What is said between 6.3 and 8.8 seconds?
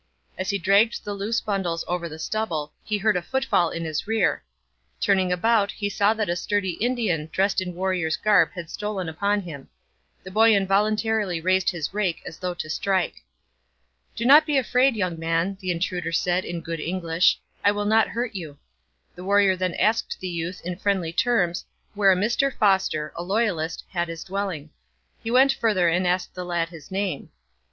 sturdy Indian dressed in warrior's garb had